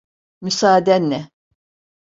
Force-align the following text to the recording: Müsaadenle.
Müsaadenle. 0.41 1.31